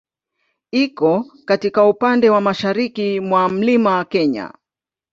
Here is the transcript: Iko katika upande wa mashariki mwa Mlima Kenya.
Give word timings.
Iko 0.71 1.25
katika 1.45 1.85
upande 1.87 2.29
wa 2.29 2.41
mashariki 2.41 3.19
mwa 3.19 3.49
Mlima 3.49 4.05
Kenya. 4.05 4.53